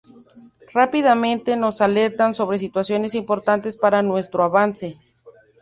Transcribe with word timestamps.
Rápidamente 0.73 1.55
nos 1.55 1.79
alertan 1.79 2.33
sobre 2.33 2.57
situaciones 2.57 3.13
importantes 3.13 3.77
para 3.77 4.01
nuestro 4.01 4.43
avance. 4.43 4.97